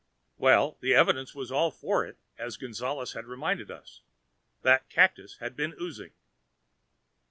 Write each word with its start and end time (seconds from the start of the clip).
Well, 0.39 0.79
the 0.81 0.95
evidence 0.95 1.35
was 1.35 1.51
all 1.51 1.69
for 1.69 2.03
it, 2.07 2.17
as 2.35 2.57
Gonzales 2.57 3.13
had 3.13 3.25
reminded 3.27 3.69
us 3.69 4.01
that 4.63 4.89
cactus 4.89 5.37
had 5.37 5.55
been 5.55 5.75
oozing. 5.79 6.13